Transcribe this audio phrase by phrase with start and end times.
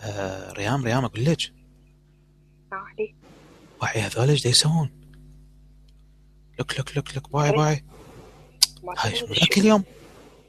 [0.00, 1.38] آه ريام ريام أقول لك
[3.82, 4.90] وعي هذول إيش يسوون؟
[6.60, 7.84] لك لك لك لك باي باي
[8.98, 9.34] هاي مو.
[9.34, 9.84] ذاك اليوم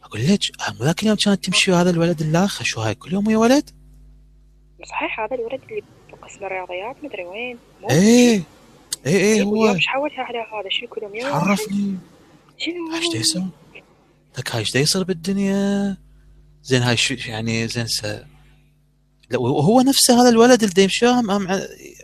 [0.03, 3.27] أقول لك آه، مو ذاك اليوم كانت تمشي هذا الولد اللاخ شو هاي كل يوم
[3.27, 3.69] ويا ولد؟
[4.89, 8.43] صحيح هذا الولد اللي بقسم الرياضيات مدري وين مو إيه
[9.05, 11.97] إيه إيه هو إيش حولها على هذا شنو كل يوم عرفني
[12.57, 13.51] شنو إيش يسوون؟
[14.37, 15.97] لك هاي إيش يصير بالدنيا؟
[16.63, 17.85] زين هاي شو يعني زين
[19.35, 20.63] وهو نفسه هذا الولد
[21.29, 21.59] هم ع-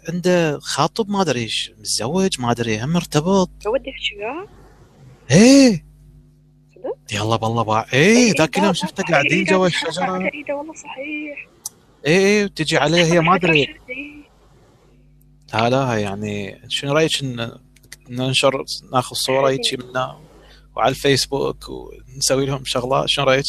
[0.09, 3.49] عنده خاطب ما أدري إيش متزوج ما أدري هم مرتبط.
[3.67, 4.47] هو ودي وياه
[5.31, 5.85] إيه؟
[7.13, 9.89] يلا بالله باع إيه ذاك اليوم شفته قاعدين جوا الشجرة.
[9.89, 11.47] الشجره ايده والله صحيح.
[12.05, 13.59] إيه إيه وتجي عليه هي ما أدري.
[13.89, 14.15] إيه.
[15.53, 17.51] لا لا يعني شنو رأيك إن
[18.09, 18.63] ننشر
[18.93, 20.19] ناخذ صورة يجي منا
[20.75, 23.45] وعلى الفيسبوك ونسوي لهم شغلات شنو رأيك؟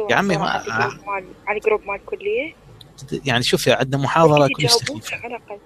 [0.00, 0.12] إيه، إيه.
[0.12, 2.54] يا عمي ما- على ال group مال على ال group مال الكلية
[3.24, 5.58] يعني شوفي عندنا محاضره كلش سخيفه على الأقل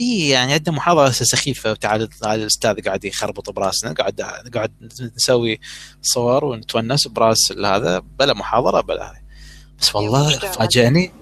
[0.00, 4.20] اي يعني عندنا محاضره سخيفه تعال تعال الاستاذ قاعد يخربط براسنا قاعد
[4.54, 4.72] قاعد
[5.16, 5.60] نسوي
[6.02, 9.14] صور ونتونس براس هذا بلا محاضره بلا
[9.80, 10.38] بس والله.
[10.38, 11.12] فاجأني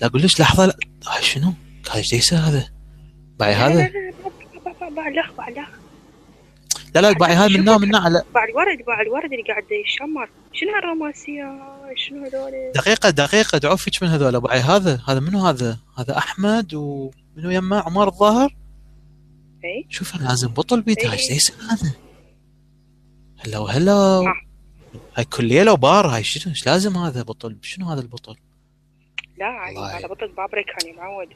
[0.00, 1.52] لا أقول ليش لحظه لا شنو؟
[1.90, 2.68] هاي إيش هذا؟
[3.38, 5.68] باعي لا هذا؟ لا لا باع- باع الاخ باع الاخ
[6.96, 10.74] لا لا باعي هاي منا منا على باع الورد باع الورد اللي قاعد يشمر شنو
[10.74, 11.58] هالرومانسية
[11.96, 17.50] شنو هذول دقيقة دقيقة دعوفك من هذول باعي هذا هذا منو هذا؟ هذا أحمد ومنو
[17.50, 18.56] يمه عمر الظاهر؟
[19.64, 21.30] إي شوف لازم بطل بيته إيه.
[21.30, 21.94] إيش هذا؟
[23.38, 24.34] هلو هلو آه.
[25.16, 28.36] هاي كلية لو بار هاي شنو إيش لازم هذا بطل شنو هذا البطل؟
[29.38, 29.98] لا والله.
[29.98, 31.28] هذا بطل بابريكاني معود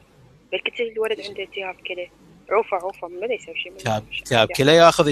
[0.51, 2.09] بالكثير الولد عنده التهاب كلى
[2.49, 5.07] عوفة عوفة ما يسوي شيء تاب تاب كله ياخذ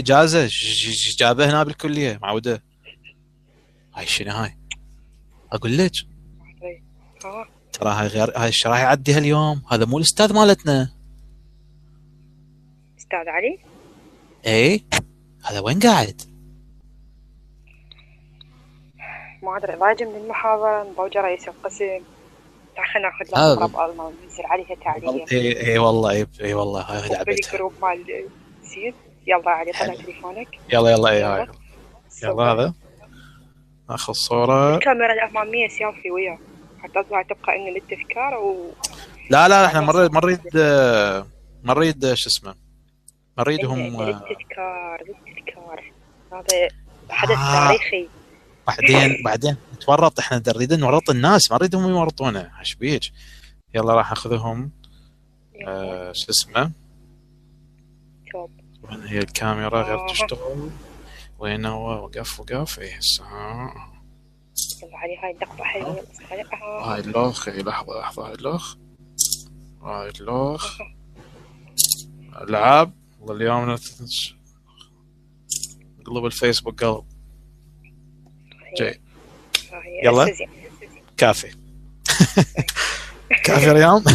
[0.48, 2.64] ش- جابه هنا بالكلية معودة.
[3.96, 4.58] هاي شنو هاي؟
[5.52, 5.92] أقول لك.
[7.26, 10.92] ها ترى هاي غير هاي إيش راح يعدي هاليوم؟ هذا مو الأستاذ مالتنا.
[13.00, 13.60] أستاذ علي؟
[14.46, 14.82] إيه.
[15.46, 16.22] هذا وين قاعد؟
[19.44, 22.00] ما أدري ضايج من المحاضرة مضوج رئيس القسم
[22.86, 23.54] خلينا ناخذ آه.
[23.56, 27.24] له مضرب الما وننزل عليها تعليق اي اي والله اي اي والله هاي لعبتها.
[27.24, 28.06] بالجروب مال
[28.64, 28.94] زين
[29.28, 30.48] يلا علي طلع تليفونك.
[30.74, 31.48] يلا يلا اي هاي
[32.10, 32.30] صور.
[32.30, 32.74] يلا هذا.
[33.90, 34.76] ناخذ صورة.
[34.76, 36.38] الكاميرا الأمامية سيلفي وياه.
[36.84, 38.72] حتى تبقى تبقى إن للتذكار و
[39.30, 40.22] لا لا إحنا آه، ما
[41.74, 42.56] نريد آه، شو اسمه
[43.96, 45.92] إن- آه، للتذكار للتذكار.
[46.34, 46.68] هذا
[47.10, 47.68] حدث آه.
[47.68, 48.08] تاريخي.
[48.68, 49.58] بعدين بعدين.
[49.84, 52.60] نتورط إحنا نريد نورط الناس ما نريدهم يورطونا.
[52.60, 53.12] إيش بيك؟
[53.76, 54.72] يلا راح أخذهم.
[55.68, 56.72] آه، شو اسمه؟
[58.84, 60.08] وين هي الكاميرا غير آه.
[60.12, 60.70] تشتغل؟
[61.40, 62.80] وين هو؟ وقف وقف.
[62.80, 63.24] اي هسه.
[64.84, 66.04] يلا علي هاي اللقطة حلوة.
[66.62, 66.94] آه.
[66.94, 67.48] هاي اللوخ.
[67.48, 68.28] اي لحظة لحظة.
[68.28, 68.76] هاي اللوخ.
[69.82, 70.78] هاي اللوخ.
[72.42, 72.92] ألعاب.
[73.20, 74.34] والله اليوم نت-
[76.06, 77.06] قلب الفيسبوك قلب.
[78.80, 78.88] جاي.
[78.90, 79.00] هاي
[80.04, 80.36] يلا.
[81.18, 81.52] كافي.
[83.44, 84.04] كافي ريام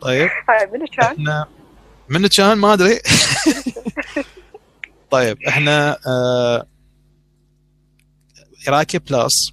[0.00, 0.28] طيب.
[0.48, 1.44] هاي منو كان؟
[2.08, 3.00] من كان؟ ما أدري.
[5.10, 6.66] طيب إحنا آه
[8.68, 9.52] Iraqi Plus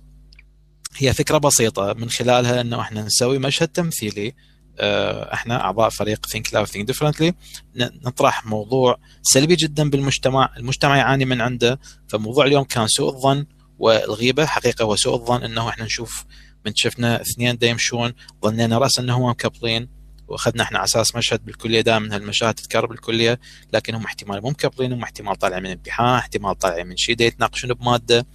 [0.97, 4.33] هي فكرة بسيطة من خلالها إنه إحنا نسوي مشهد تمثيلي.
[4.79, 7.33] آه إحنا أعضاء فريق Think Loud Think Differently
[7.75, 10.49] نطرح موضوع سلبي جدا بالمجتمع.
[10.57, 13.45] المجتمع يعاني من عنده فموضوع اليوم كان سوء الظن.
[13.81, 16.25] والغيبة حقيقة هو سوء الظن إنه إحنا نشوف
[16.65, 19.89] من شفنا اثنين دا يمشون ظنينا رأس انهم مكبلين
[20.27, 23.39] وأخذنا إحنا على أساس مشهد بالكلية دائما هالمشاهد تذكر بالكلية
[23.73, 27.73] لكن هم احتمال مو مكبلين هم احتمال طالعين من امتحان احتمال طالعين من شيء يتناقشون
[27.73, 28.27] بمادة.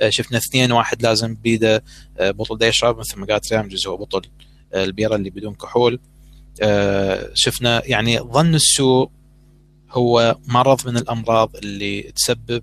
[0.00, 1.84] آه، شفنا اثنين واحد لازم بيده
[2.18, 4.22] آه، بطل دا يشرب مثل ما قالت ريم جزء هو بطل
[4.72, 6.00] آه، البيرة اللي بدون كحول.
[7.34, 9.10] شفنا يعني ظن السوء
[9.90, 12.62] هو مرض من الأمراض اللي تسبب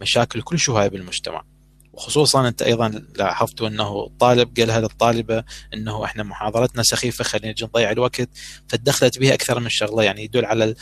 [0.00, 1.51] مشاكل كل شوية بالمجتمع.
[1.92, 5.44] وخصوصا أنت أيضا لاحظتوا أنه الطالب قالها للطالبه
[5.74, 8.28] أنه إحنا محاضرتنا سخيفة خلينا نجي نضيع الوقت.
[8.68, 10.76] فدخلت بها أكثر من شغلة يعني يدل على ال-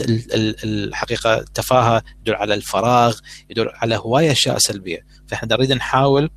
[0.00, 0.56] ال- ال-
[0.88, 3.18] الحقيقة التفاهه يدل على الفراغ
[3.50, 5.06] يدل على هواية أشياء سلبية.
[5.28, 6.30] فإحنا نريد نحاول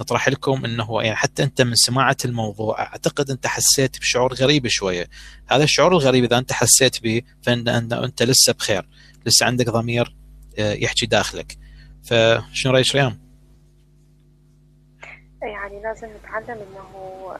[0.00, 5.08] نطرح لكم إنه يعني حتى أنت من سماعة الموضوع أعتقد أنت حسيت بشعور غريب شوية.
[5.48, 8.88] هذا الشعور الغريب إذا أنت حسيت به فان أنت, لسه بخير
[9.26, 10.16] لسه عندك ضمير
[10.58, 11.58] آه، يحكي داخلك.
[12.04, 13.27] فشنو رأيك ريم؟
[15.42, 16.90] يعني لازم نتعلم إنه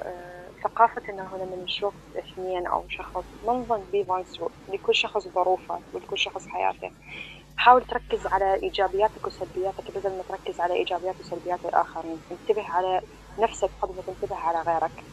[0.03, 4.25] آه، ثقافة إنه لما نشوف اثنين أو شخص ما نظن به
[4.69, 6.91] لكل شخص ظروفه ولكل شخص حياته.
[7.57, 12.23] حاول تركز على إيجابياتك وسلبياتك بدل ما تركز على إيجابيات وسلبيات الآخرين.
[12.31, 13.03] انتبه على
[13.39, 15.05] نفسك قبل ما تنتبه على غيرك.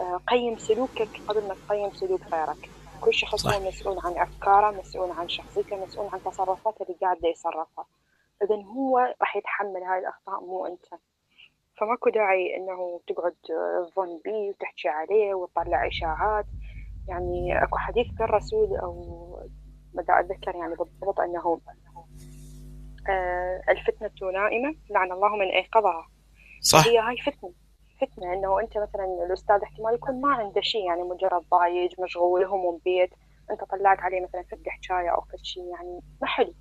[0.00, 2.70] آه، قيم سلوكك قبل ما تقيم سلوك غيرك.
[3.00, 7.84] كل شخص هو مسؤول عن أفكاره مسؤول عن شخصيته مسؤول عن تصرفاته اللي قاعد يصرفها
[8.42, 10.84] إذا هو راح يتحمل هاي الأخطاء مو أنت.
[11.80, 13.34] فماكو داعي إنه تقعد
[13.92, 16.46] تظن بيه وتحكي عليه وتطلع إشاعات.
[17.08, 18.94] يعني أكو حديث للرسول أو
[19.94, 21.60] ما أتذكر يعني بالضبط أنه
[23.08, 26.08] آه الفتنة نائمة لعن الله من أيقظها.
[26.60, 26.86] صح.
[26.86, 27.52] هي هاي فتنة.
[28.00, 32.80] فتنة إنه أنت مثلا الأستاذ احتمال يكون ما عنده شيء يعني مجرد ضايج مشغول هموم
[32.84, 33.10] بيت
[33.50, 36.54] أنت طلعت عليه مثلا فد حكاية أو فد شيء يعني ما حلو.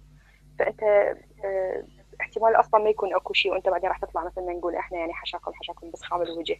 [0.60, 1.84] فأنت آه
[2.22, 5.52] احتمال أصلا ما يكون أكو شيء وأنت بعدين راح تطلع مثلا نقول إحنا يعني حشاكم
[5.54, 6.60] حشاكم بس خام الوجه.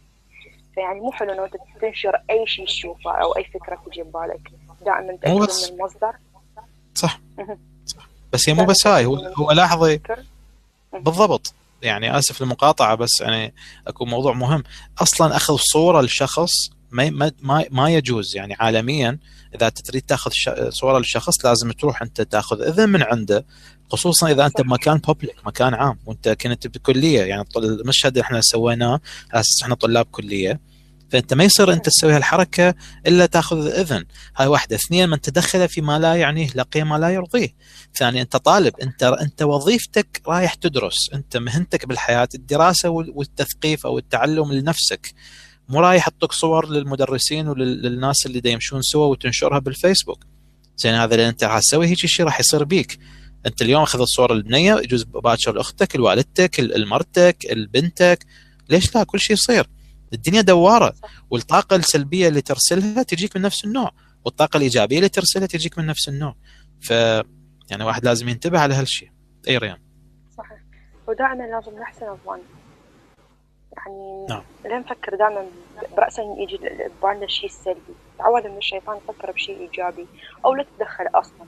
[0.74, 4.50] فيعني مو حلو إنه أنت تنشر أي شيء تشوفه أو أي فكرة تجي ببالك
[4.84, 6.12] دائما تأكد من المصدر.
[6.94, 7.20] صح.
[7.86, 8.08] صح.
[8.32, 10.00] بس هي مو بس هاي هو هو لاحظي
[10.92, 11.54] بالضبط.
[11.82, 13.54] يعني آسف للمقاطعة بس يعني
[13.86, 14.64] أكو موضوع مهم.
[14.98, 16.50] أصلا أخذ صورة لشخص
[16.90, 18.36] ما ما ما يجوز.
[18.36, 19.18] يعني عالميا
[19.54, 20.30] إذا تريد تأخذ
[20.68, 23.44] صورة للشخص لازم تروح أنت تأخذ إذن من عنده.
[23.90, 25.98] خصوصا إذا أنت بمكان بوبليك مكان عام.
[26.06, 29.00] وأنت كنت بكلية يعني المشهد اللي إحنا سويناه
[29.32, 30.60] أساس إحنا طلاب كلية.
[31.10, 32.74] فأنت ما يصير أنت تسوي هالحركة
[33.06, 34.04] إلا تأخذ إذن.
[34.36, 34.76] هاي واحدة.
[34.76, 37.54] اثنين من تدخل فيما لا يعنيه لقي ما لا يرضيه.
[37.94, 38.80] ثاني أنت طالب.
[38.82, 41.10] أنت أنت وظيفتك رايح تدرس.
[41.14, 45.14] أنت مهنتك بالحياة الدراسة والتثقيف أو التعلم لنفسك.
[45.68, 50.24] مو رايح احطك صور للمدرسين وللناس اللي يمشون سوا وتنشرها بالفيسبوك.
[50.76, 52.98] زين هذا اللي أنت راح تسوي هيك شيء راح يصير بيك.
[53.46, 58.26] انت اليوم اخذت صور البنية يجوز باكر لأختك لوالدتك لمرتك لبنتك
[58.68, 59.66] ليش لا؟ كل شيء يصير.
[60.12, 60.94] الدنيا دوارة
[61.30, 63.90] والطاقة السلبية اللي ترسلها تجيك من نفس النوع
[64.24, 66.34] والطاقة الإيجابية اللي ترسلها تجيك من نفس النوع.
[66.80, 66.90] ف
[67.70, 69.10] يعني واحد لازم ينتبه على هالشيء.
[69.48, 69.78] أي ريان؟
[70.38, 70.58] صحيح.
[71.08, 72.40] ودائما لازم نحسن الظن.
[73.76, 74.42] يعني نعم.
[74.64, 75.46] لا نفكر دائما
[75.96, 80.06] برأسا يجي ببالنا الشيء السلبي تعود من الشيطان يفكر بشيء إيجابي
[80.44, 81.46] أو لا تتدخل أصلا.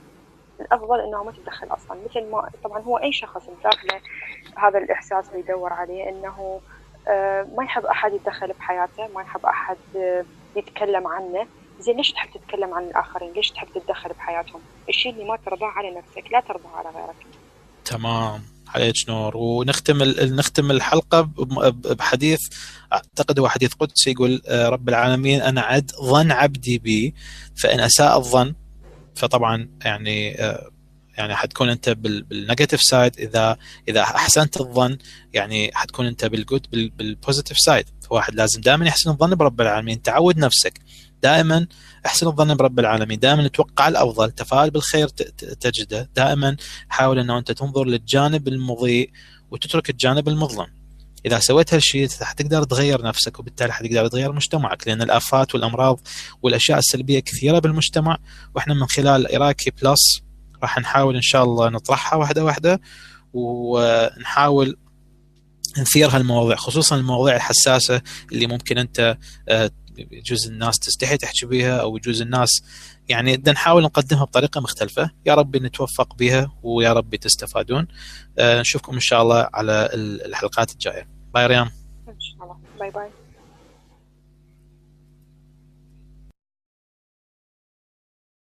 [0.62, 4.00] الأفضل إنه ما تتدخل أصلا مثل ما طبعا هو أي شخص داخله
[4.56, 6.60] هذا الإحساس اللي يدور عليه إنه
[7.08, 10.24] آه، ما يحب أحد يتدخل بحياته ما يحب أحد آه،
[10.56, 11.46] يتكلم عنه.
[11.80, 15.90] زين ليش تحب تتكلم عن الآخرين؟ ليش تحب تتدخل بحياتهم؟ الشيء اللي ما ترضاه على
[15.90, 17.26] نفسك لا ترضاه على غيرك.
[17.84, 18.42] تمام.
[18.74, 19.36] عليك نور.
[19.36, 20.02] ونختم
[20.36, 21.28] نختم الحلقة
[21.98, 22.40] بحديث
[22.92, 27.14] أعتقد هو حديث قدسي يقول آه، رب العالمين أنا عد ظن عبدي بي
[27.62, 28.54] فإن أساء الظن
[29.14, 30.36] فطبعا يعني
[31.18, 33.56] يعني حتكون أنت بال negative side إذا
[33.88, 34.98] إذا أحسنت الظن
[35.32, 36.66] يعني حتكون أنت بال good
[36.96, 40.02] بال positive side فواحد لازم دائما يحسن الظن برب العالمين.
[40.02, 40.78] تعود نفسك.
[41.22, 41.66] دائما
[42.06, 43.18] أحسن الظن برب العالمين.
[43.18, 44.30] دائما توقع الأفضل.
[44.30, 46.10] تفائل بالخير تجده.
[46.16, 46.56] دائما
[46.88, 49.10] حاول إنه أنت تنظر للجانب المضيء
[49.50, 50.81] وتترك الجانب المظلم.
[51.26, 56.00] إذا سويت هالشيء حتقدر تغير نفسك وبالتالي حتقدر تغير مجتمعك لأن الآفات والأمراض
[56.42, 58.18] والأشياء السلبية كثيرة بالمجتمع
[58.54, 60.22] وإحنا من خلال Iraqi Plus
[60.62, 62.80] راح نحاول إن شاء الله نطرحها واحدة واحدة
[63.32, 64.76] ونحاول
[65.78, 68.02] نثير هالمواضيع خصوصا المواضيع الحساسة
[68.32, 69.16] اللي ممكن أنت
[69.48, 72.62] آه، يجوز الناس تستحي تحكي بها أو يجوز الناس
[73.08, 77.88] يعني بدنا نحاول نقدمها بطريقة مختلفة يا رب نتوفق بها ويا رب تستفادون.
[78.38, 81.08] آه، نشوفكم إن شاء الله على الحلقات الجاية.
[81.34, 81.70] bye ريان.
[82.08, 82.56] إن شاء الله.
[82.78, 83.21] باي باي.